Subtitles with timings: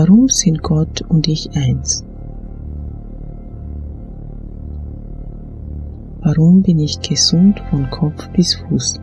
[0.00, 2.04] Warum sind Gott und ich eins?
[6.20, 9.00] Warum bin ich gesund von Kopf bis Fuß?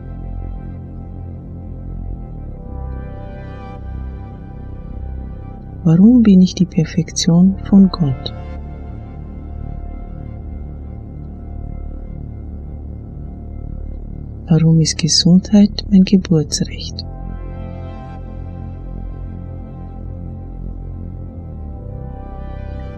[5.84, 8.32] Warum bin ich die Perfektion von Gott?
[14.48, 17.04] Warum ist Gesundheit mein Geburtsrecht?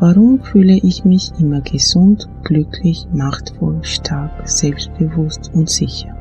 [0.01, 6.15] Warum fühle ich mich immer gesund, glücklich, machtvoll, stark, selbstbewusst und sicher?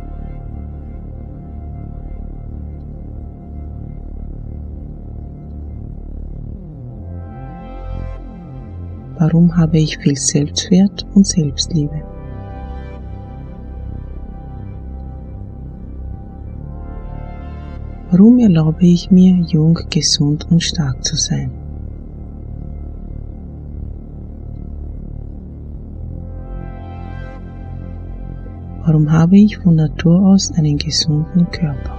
[9.20, 12.02] Warum habe ich viel Selbstwert und Selbstliebe?
[18.09, 21.67] Warum erlaube ich mir, jung, gesund und stark zu sein?
[28.88, 31.98] Warum habe ich von Natur aus einen gesunden Körper?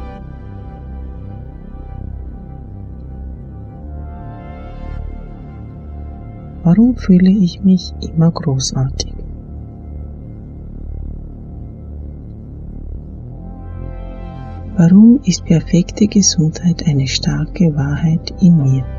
[6.62, 9.12] Warum fühle ich mich immer großartig?
[14.78, 18.97] Warum ist perfekte Gesundheit eine starke Wahrheit in mir?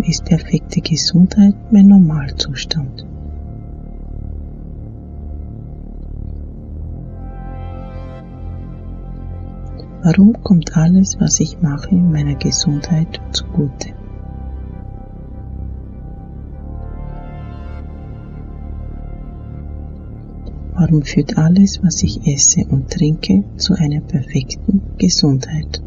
[0.00, 3.04] Warum ist perfekte Gesundheit mein Normalzustand?
[10.02, 13.90] Warum kommt alles, was ich mache, meiner Gesundheit zugute?
[20.76, 25.82] Warum führt alles, was ich esse und trinke, zu einer perfekten Gesundheit?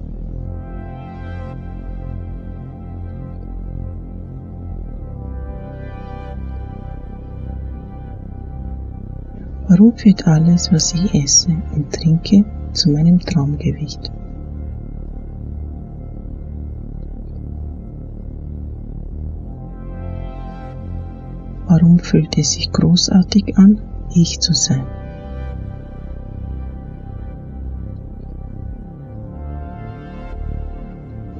[9.75, 14.11] Warum führt alles, was ich esse und trinke, zu meinem Traumgewicht?
[21.65, 23.81] Warum fühlt es sich großartig an,
[24.13, 24.85] ich zu sein?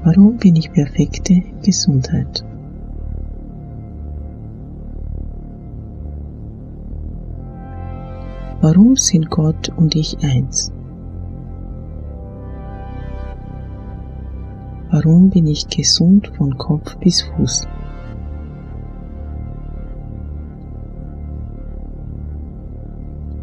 [0.03, 2.43] Warum bin ich perfekte Gesundheit?
[8.63, 10.71] Warum sind Gott und ich eins?
[14.89, 17.67] Warum bin ich gesund von Kopf bis Fuß?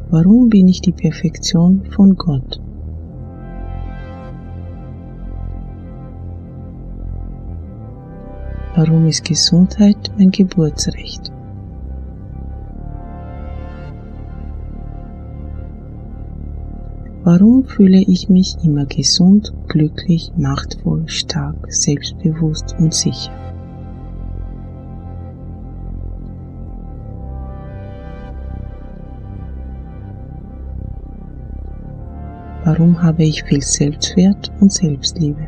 [0.09, 2.59] Warum bin ich die Perfektion von Gott?
[8.75, 11.31] Warum ist Gesundheit mein Geburtsrecht?
[17.33, 23.31] Warum fühle ich mich immer gesund, glücklich, machtvoll, stark, selbstbewusst und sicher?
[32.65, 35.47] Warum habe ich viel Selbstwert und Selbstliebe?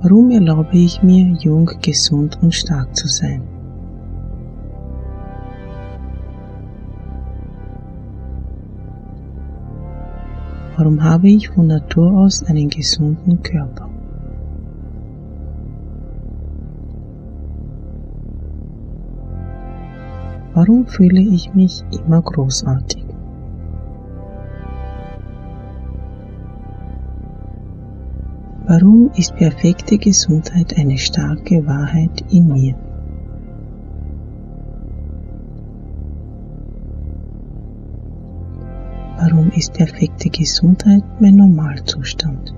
[0.00, 3.55] Warum erlaube ich mir, jung, gesund und stark zu sein?
[10.78, 13.88] Warum habe ich von Natur aus einen gesunden Körper?
[20.52, 23.04] Warum fühle ich mich immer großartig?
[28.66, 32.74] Warum ist perfekte Gesundheit eine starke Wahrheit in mir?
[39.56, 42.54] Ist perfekte Gesundheit mein Normalzustand?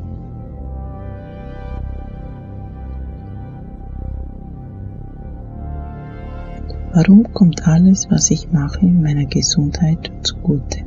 [6.92, 10.84] Warum kommt alles, was ich mache, meiner Gesundheit zugute?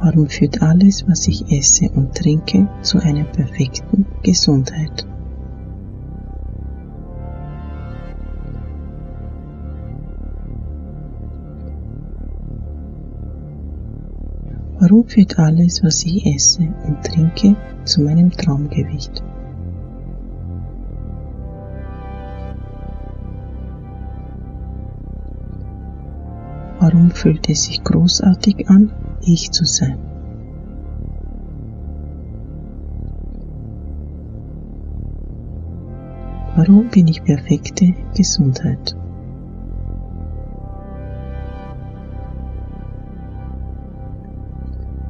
[0.00, 5.06] Warum führt alles, was ich esse und trinke, zu einer perfekten Gesundheit?
[14.82, 19.22] Warum führt alles, was ich esse und trinke, zu meinem Traumgewicht?
[26.80, 28.90] Warum fühlt es sich großartig an,
[29.20, 29.98] ich zu sein?
[36.56, 38.96] Warum bin ich perfekte Gesundheit?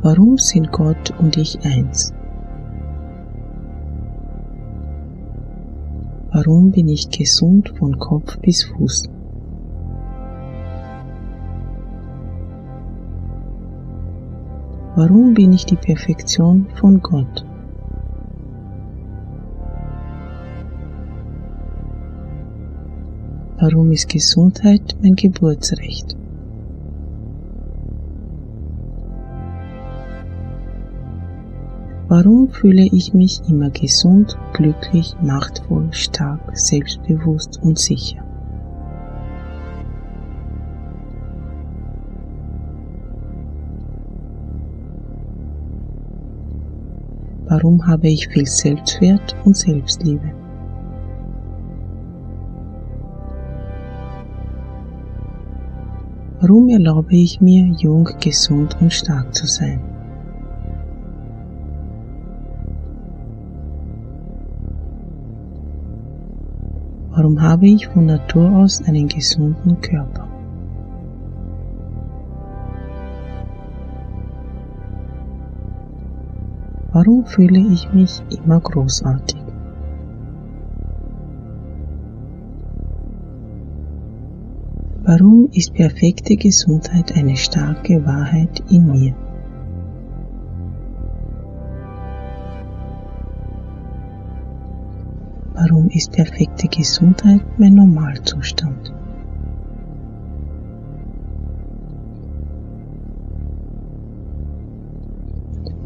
[0.04, 2.12] Warum sind Gott und ich eins?
[6.32, 9.08] Warum bin ich gesund von Kopf bis Fuß?
[14.96, 17.46] Warum bin ich die Perfektion von Gott?
[23.60, 26.16] Warum ist Gesundheit mein Geburtsrecht?
[32.14, 38.22] Warum fühle ich mich immer gesund, glücklich, machtvoll, stark, selbstbewusst und sicher?
[47.48, 50.34] Warum habe ich viel Selbstwert und Selbstliebe?
[56.42, 59.91] Warum erlaube ich mir, jung, gesund und stark zu sein?
[67.22, 70.26] Warum habe ich von Natur aus einen gesunden Körper?
[76.90, 79.40] Warum fühle ich mich immer großartig?
[85.04, 89.14] Warum ist perfekte Gesundheit eine starke Wahrheit in mir?
[95.94, 98.92] Ist perfekte Gesundheit mein Normalzustand?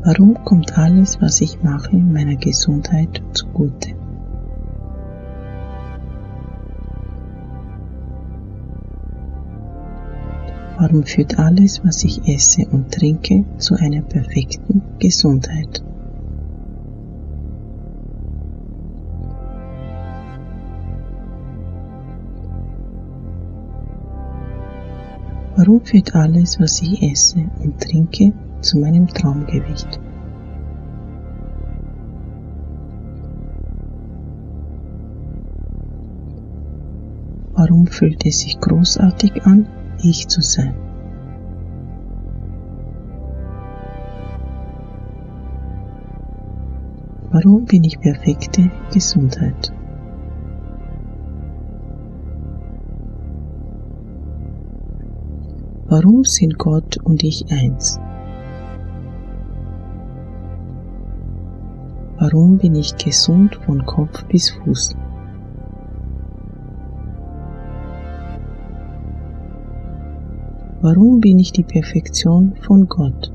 [0.05, 3.91] Warum kommt alles, was ich mache, meiner Gesundheit zugute?
[10.79, 15.86] Warum führt alles, was ich esse und trinke, zu einer perfekten Gesundheit?
[25.59, 29.99] Warum führt alles, was ich esse und trinke, zu meinem Traumgewicht?
[37.55, 39.67] Warum fühlt es sich großartig an,
[40.03, 40.75] ich zu sein?
[47.31, 49.73] Warum bin ich perfekte Gesundheit?
[55.89, 58.01] Warum sind Gott und ich eins?
[62.19, 64.97] Warum bin ich gesund von Kopf bis Fuß?
[70.81, 73.31] Warum bin ich die Perfektion von Gott?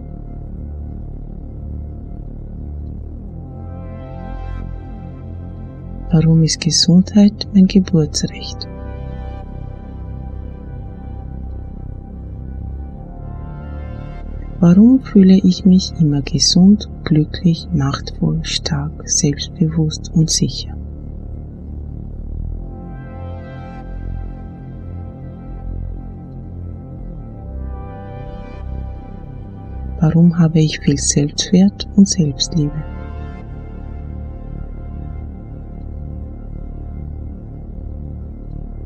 [6.11, 8.70] Warum ist Gesundheit mein Geburtsrecht?
[14.61, 20.77] Warum fühle ich mich immer gesund, glücklich, machtvoll, stark, selbstbewusst und sicher?
[29.99, 32.83] Warum habe ich viel Selbstwert und Selbstliebe?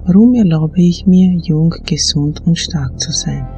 [0.05, 3.54] Warum erlaube ich mir, jung, gesund und stark zu sein?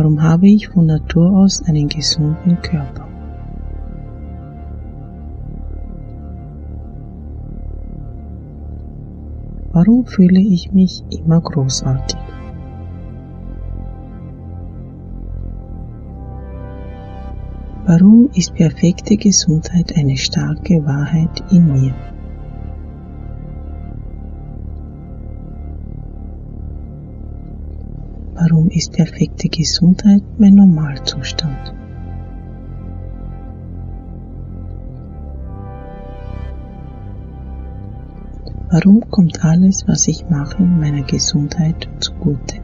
[0.00, 3.06] Warum habe ich von Natur aus einen gesunden Körper?
[9.72, 12.18] Warum fühle ich mich immer großartig?
[17.84, 21.94] Warum ist perfekte Gesundheit eine starke Wahrheit in mir?
[28.80, 31.74] Ist perfekte Gesundheit mein Normalzustand?
[38.70, 42.62] Warum kommt alles, was ich mache, meiner Gesundheit zugute?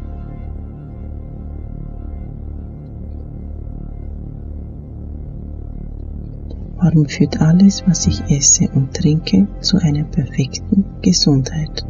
[6.79, 11.85] Warum führt alles, was ich esse und trinke, zu einer perfekten Gesundheit?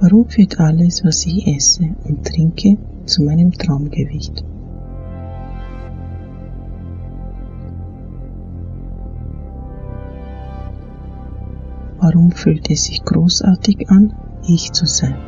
[0.00, 4.44] Warum führt alles, was ich esse und trinke, zu meinem Traumgewicht?
[11.98, 14.14] Warum fühlt es sich großartig an,
[14.46, 15.18] ich zu sein?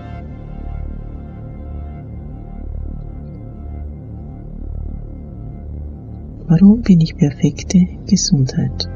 [6.47, 8.89] Warum bin ich perfekte Gesundheit?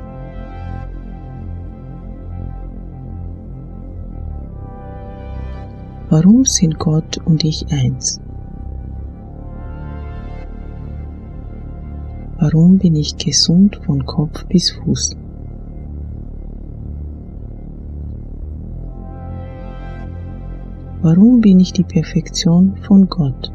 [6.17, 8.21] Warum sind Gott und ich eins?
[12.39, 15.17] Warum bin ich gesund von Kopf bis Fuß?
[21.03, 23.53] Warum bin ich die Perfektion von Gott?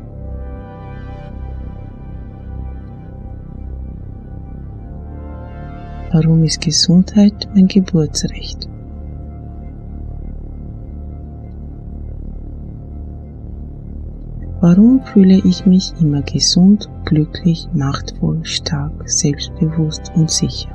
[6.12, 8.68] Warum ist Gesundheit mein Geburtsrecht?
[14.62, 20.70] Warum fühle ich mich immer gesund, glücklich, machtvoll, stark, selbstbewusst und sicher?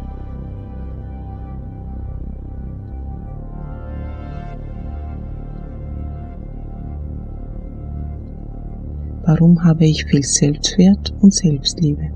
[9.27, 12.11] Warum habe ich viel Selbstwert und Selbstliebe?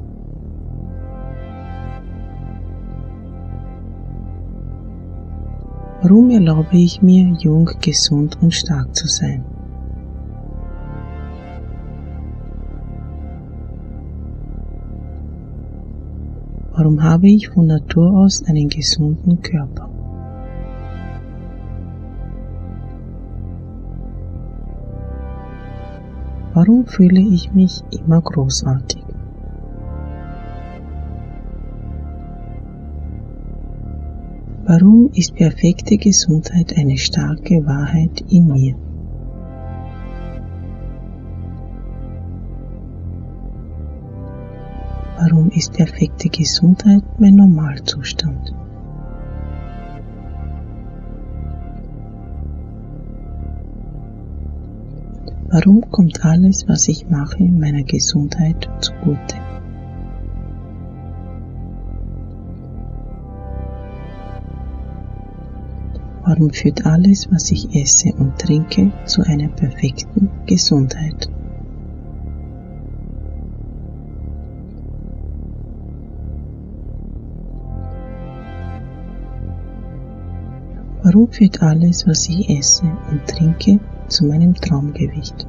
[6.01, 9.45] Warum erlaube ich mir, jung, gesund und stark zu sein?
[16.79, 19.91] Warum habe ich von Natur aus einen gesunden Körper?
[26.55, 29.03] Warum fühle ich mich immer großartig?
[34.65, 38.88] Warum ist perfekte Gesundheit eine starke Wahrheit in mir?
[45.21, 48.55] Warum ist perfekte Gesundheit mein Normalzustand?
[55.51, 59.35] Warum kommt alles, was ich mache, meiner Gesundheit zugute?
[66.25, 71.29] Warum führt alles, was ich esse und trinke, zu einer perfekten Gesundheit?
[81.03, 83.79] Warum führt alles, was ich esse und trinke,
[84.09, 85.47] zu meinem Traumgewicht?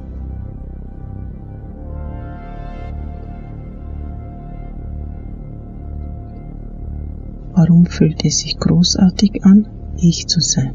[7.52, 9.66] Warum fühlt es sich großartig an,
[9.96, 10.74] ich zu sein?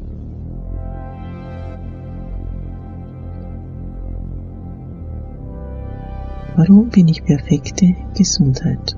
[6.57, 8.97] Warum bin ich perfekte Gesundheit?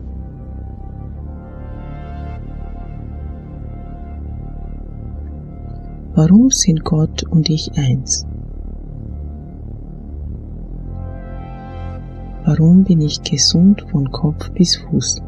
[6.18, 8.26] Warum sind Gott und ich eins?
[12.44, 15.22] Warum bin ich gesund von Kopf bis Fuß?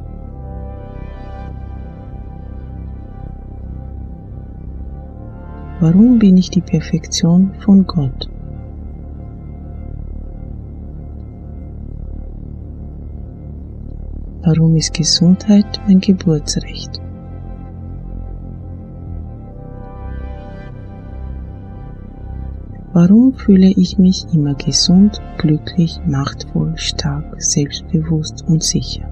[5.79, 8.27] Warum bin ich die Perfektion von Gott?
[14.41, 17.00] Warum ist Gesundheit mein Geburtsrecht?
[22.91, 29.08] Warum fühle ich mich immer gesund, glücklich, machtvoll, stark, selbstbewusst und sicher?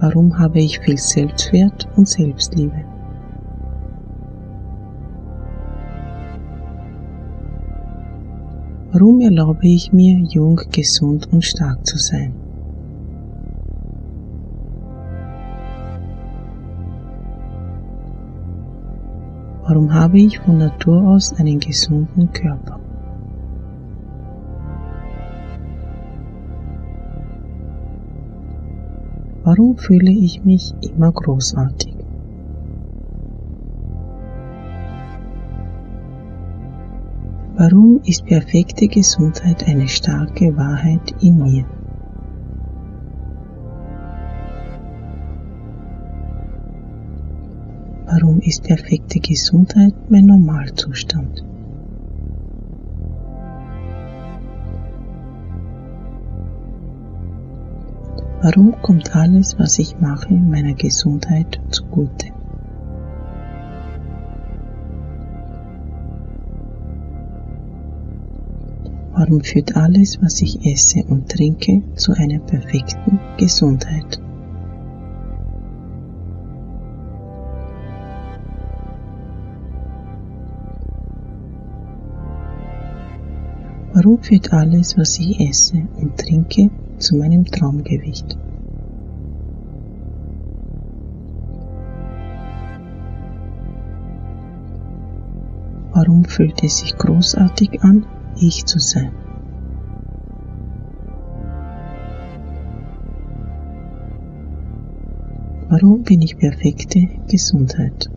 [0.00, 2.82] Warum habe ich viel Selbstwert und Selbstliebe?
[8.92, 12.45] Warum erlaube ich mir, jung, gesund und stark zu sein?
[19.76, 22.80] Warum habe ich von Natur aus einen gesunden Körper?
[29.44, 31.94] Warum fühle ich mich immer großartig?
[37.58, 41.66] Warum ist perfekte Gesundheit eine starke Wahrheit in mir?
[48.46, 51.44] Ist perfekte Gesundheit mein Normalzustand?
[58.42, 62.28] Warum kommt alles, was ich mache, meiner Gesundheit zugute?
[69.12, 74.20] Warum führt alles, was ich esse und trinke, zu einer perfekten Gesundheit?
[83.96, 88.36] Warum führt alles, was ich esse und trinke, zu meinem Traumgewicht.
[95.94, 98.04] Warum fühlt es sich großartig an,
[98.38, 99.12] ich zu sein?
[105.70, 108.10] Warum bin ich perfekte Gesundheit?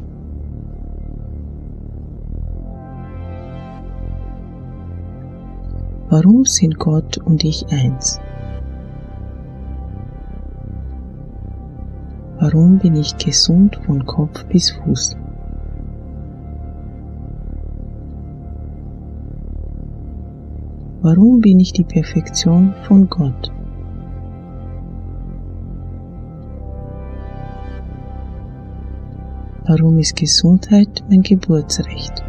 [6.11, 8.19] Warum sind Gott und ich eins?
[12.39, 15.15] Warum bin ich gesund von Kopf bis Fuß?
[21.01, 23.51] Warum bin ich die Perfektion von Gott?
[29.67, 32.23] Warum ist Gesundheit mein Geburtsrecht?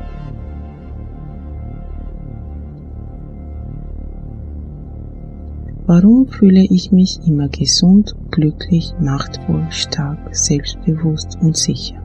[5.92, 12.00] Warum fühle ich mich immer gesund, glücklich, machtvoll, stark, selbstbewusst und sicher?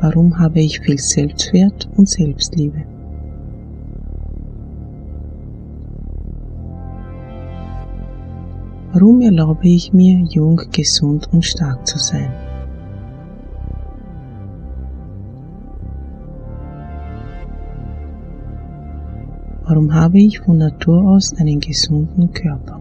[0.00, 2.86] Warum habe ich viel Selbstwert und Selbstliebe?
[8.94, 12.43] Warum erlaube ich mir, jung, gesund und stark zu sein?
[19.74, 22.80] Warum habe ich von Natur aus einen gesunden Körper?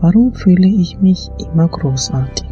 [0.00, 2.48] Warum fühle ich mich immer großartig?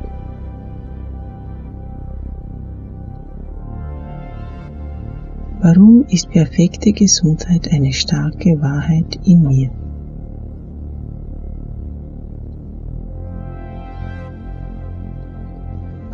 [5.60, 9.70] Warum ist perfekte Gesundheit eine starke Wahrheit in mir?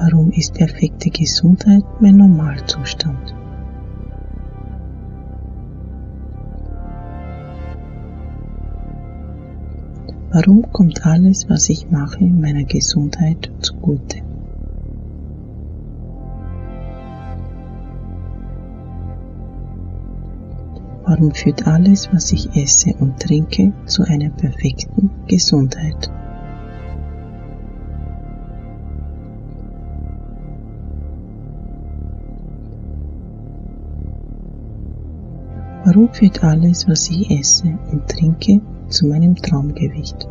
[0.07, 3.35] Warum ist perfekte Gesundheit mein Normalzustand?
[10.31, 14.19] Warum kommt alles, was ich mache, meiner Gesundheit zugute?
[21.07, 26.11] Warum führt alles, was ich esse und trinke, zu einer perfekten Gesundheit?
[35.87, 40.27] Warum führt alles, was ich esse und trinke, zu meinem Traumgewicht?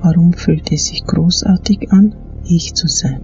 [0.00, 3.22] Warum fühlt es sich großartig an, ich zu sein?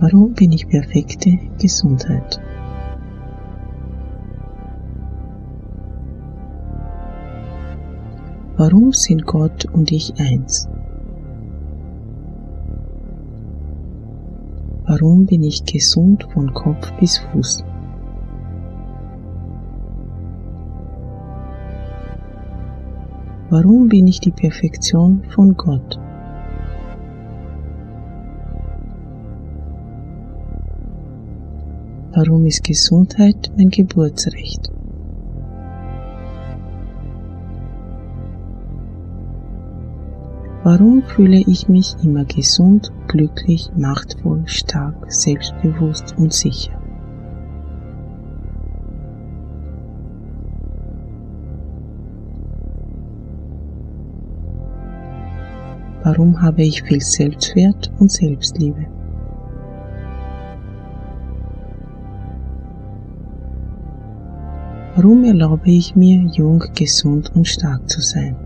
[0.00, 2.40] Warum bin ich perfekte Gesundheit?
[8.56, 10.68] Warum sind Gott und ich eins?
[14.86, 17.64] Warum bin ich gesund von Kopf bis Fuß?
[23.50, 25.98] Warum bin ich die Perfektion von Gott?
[32.12, 34.70] Warum ist Gesundheit mein Geburtsrecht?
[40.64, 46.72] Warum fühle ich mich immer gesund, glücklich, machtvoll, stark, selbstbewusst und sicher?
[56.02, 58.86] Warum habe ich viel Selbstwert und Selbstliebe?
[64.96, 68.43] Warum erlaube ich mir, jung, gesund und stark zu sein?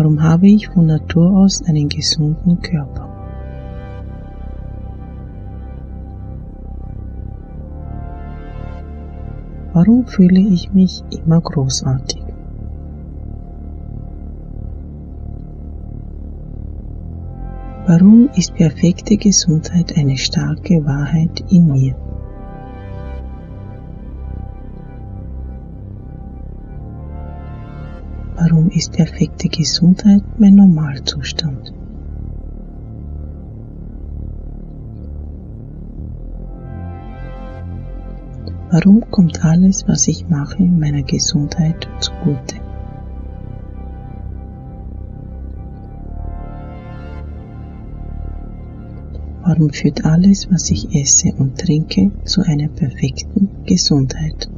[0.00, 3.06] Warum habe ich von Natur aus einen gesunden Körper?
[9.74, 12.22] Warum fühle ich mich immer großartig?
[17.86, 21.94] Warum ist perfekte Gesundheit eine starke Wahrheit in mir?
[28.42, 31.74] Warum ist perfekte Gesundheit mein Normalzustand?
[38.70, 42.56] Warum kommt alles, was ich mache, meiner Gesundheit zugute?
[49.42, 54.48] Warum führt alles, was ich esse und trinke, zu einer perfekten Gesundheit?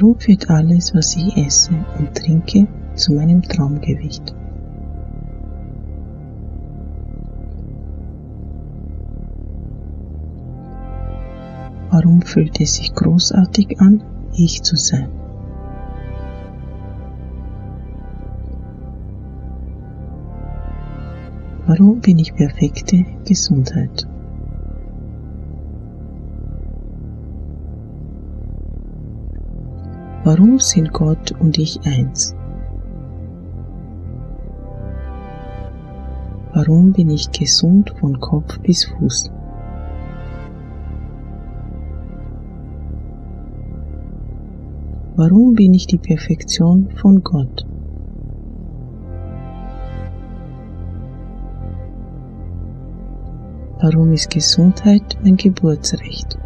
[0.00, 4.32] Warum führt alles, was ich esse und trinke, zu meinem Traumgewicht?
[11.90, 14.04] Warum fühlt es sich großartig an,
[14.36, 15.08] ich zu sein?
[21.66, 24.06] Warum bin ich perfekte Gesundheit?
[30.30, 32.36] Warum sind Gott und ich eins?
[36.52, 39.30] Warum bin ich gesund von Kopf bis Fuß?
[45.16, 47.66] Warum bin ich die Perfektion von Gott?
[53.80, 56.38] Warum ist Gesundheit mein Geburtsrecht?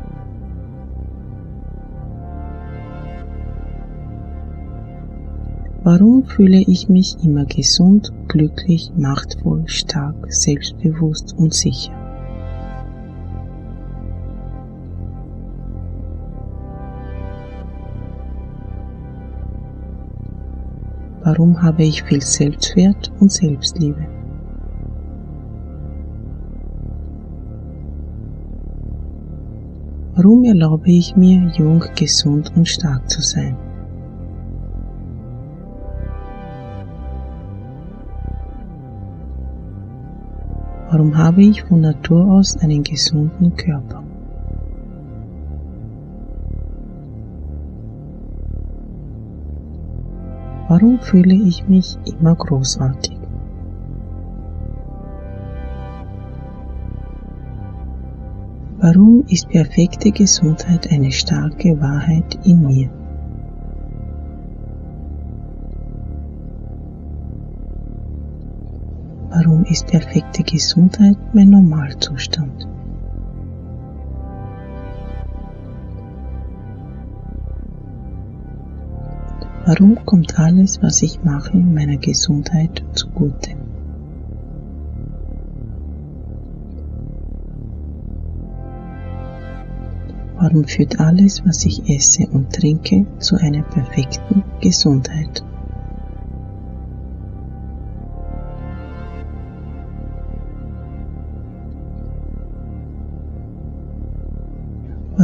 [5.94, 11.92] Warum fühle ich mich immer gesund, glücklich, machtvoll, stark, selbstbewusst und sicher?
[21.24, 24.06] Warum habe ich viel Selbstwert und Selbstliebe?
[30.14, 33.71] Warum erlaube ich mir, jung, gesund und stark zu sein?
[41.02, 44.04] Warum habe ich von Natur aus einen gesunden Körper?
[50.68, 53.18] Warum fühle ich mich immer großartig?
[58.78, 63.01] Warum ist perfekte Gesundheit eine starke Wahrheit in mir?
[69.44, 72.68] Warum ist perfekte Gesundheit mein Normalzustand?
[79.66, 83.50] Warum kommt alles, was ich mache, meiner Gesundheit zugute?
[90.36, 95.42] Warum führt alles, was ich esse und trinke, zu einer perfekten Gesundheit?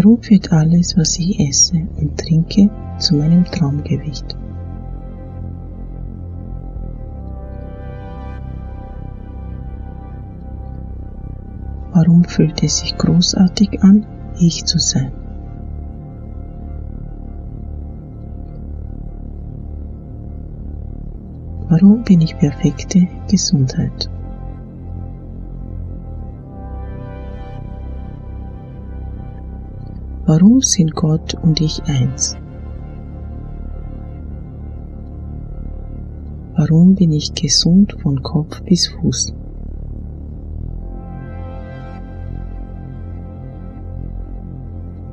[0.00, 4.38] Warum führt alles, was ich esse und trinke, zu meinem Traumgewicht?
[11.92, 14.06] Warum fühlt es sich großartig an,
[14.38, 15.10] ich zu sein?
[21.68, 24.08] Warum bin ich perfekte Gesundheit?
[30.28, 32.36] Warum sind Gott und ich eins?
[36.54, 39.32] Warum bin ich gesund von Kopf bis Fuß?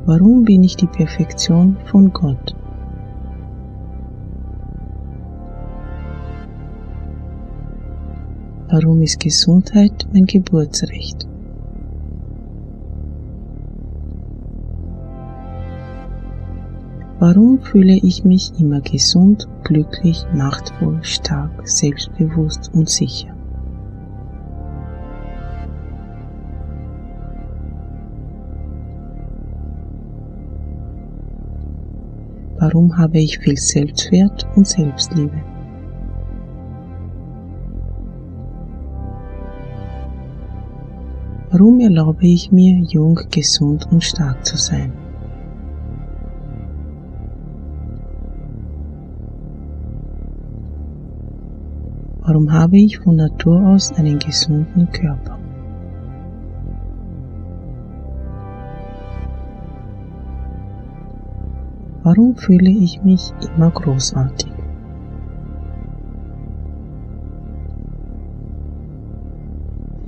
[0.06, 2.54] Warum bin ich die Perfektion von Gott?
[8.68, 11.26] Warum ist Gesundheit mein Geburtsrecht?
[17.28, 23.36] Warum fühle ich mich immer gesund, glücklich, machtvoll, stark, selbstbewusst und sicher?
[32.60, 35.42] Warum habe ich viel Selbstwert und Selbstliebe?
[41.50, 45.05] Warum erlaube ich mir, jung, gesund und stark zu sein?
[52.28, 55.38] Warum habe ich von Natur aus einen gesunden Körper?
[62.02, 64.52] Warum fühle ich mich immer großartig?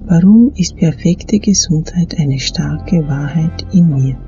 [0.08, 4.27] Warum ist perfekte Gesundheit eine starke Wahrheit in mir?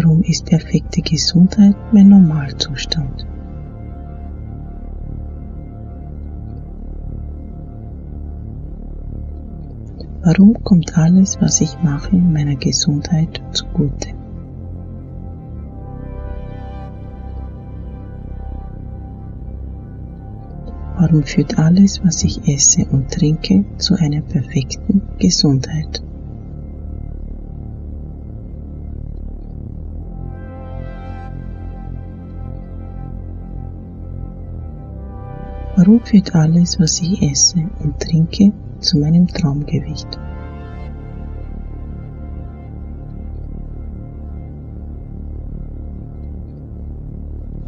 [0.00, 3.26] Warum ist perfekte Gesundheit mein Normalzustand?
[10.22, 14.10] Warum kommt alles, was ich mache, meiner Gesundheit zugute?
[20.96, 26.02] Warum führt alles, was ich esse und trinke, zu einer perfekten Gesundheit?
[35.88, 40.18] Warum führt alles, was ich esse und trinke, zu meinem Traumgewicht?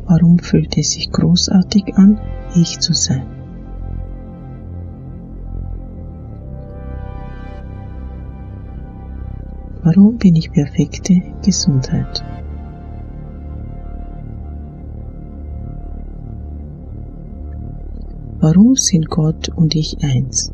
[0.05, 2.21] Warum fühlt es sich großartig an,
[2.55, 3.25] ich zu sein?
[9.83, 12.23] Warum bin ich perfekte Gesundheit?
[18.43, 20.51] Warum sind Gott und ich eins?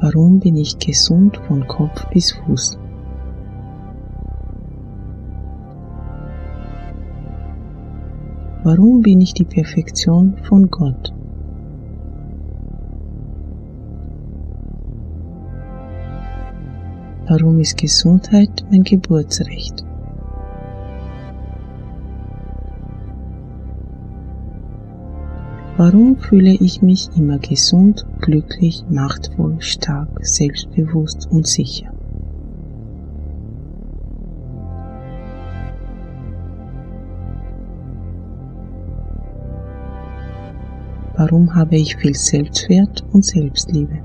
[0.00, 2.76] Warum bin ich gesund von Kopf bis Fuß?
[8.64, 11.12] Warum bin ich die Perfektion von Gott?
[17.28, 19.84] Warum ist Gesundheit mein Geburtsrecht?
[25.82, 31.90] Warum fühle ich mich immer gesund, glücklich, machtvoll, stark, selbstbewusst und sicher?
[41.16, 44.00] Warum habe ich viel Selbstwert und Selbstliebe?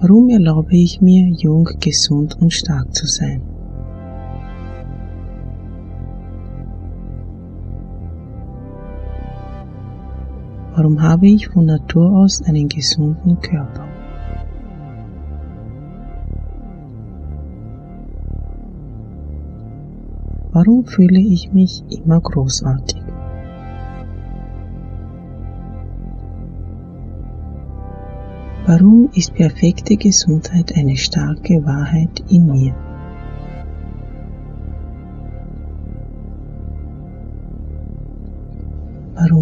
[0.00, 3.51] Warum erlaube ich mir, jung, gesund und stark zu sein?
[10.82, 13.86] Warum habe ich von Natur aus einen gesunden Körper?
[20.50, 23.00] Warum fühle ich mich immer großartig?
[28.66, 32.91] Warum ist perfekte Gesundheit eine starke Wahrheit in mir?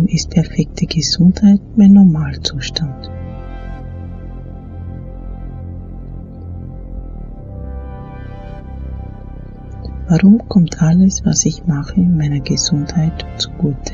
[0.00, 3.10] Warum ist perfekte Gesundheit mein Normalzustand?
[10.08, 13.92] Warum kommt alles, was ich mache, meiner Gesundheit zugute?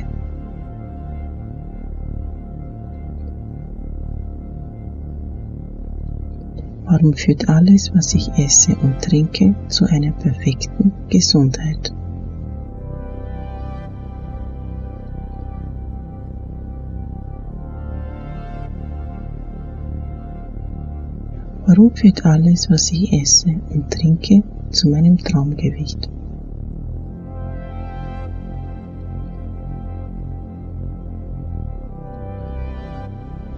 [6.84, 11.92] Warum führt alles, was ich esse und trinke, zu einer perfekten Gesundheit?
[21.76, 26.08] Warum führt alles, was ich esse und trinke, zu meinem Traumgewicht?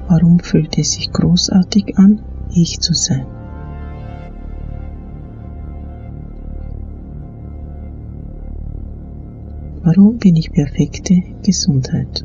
[0.09, 3.27] Warum fühlt es sich großartig an, ich zu sein?
[9.85, 12.25] Warum bin ich perfekte Gesundheit?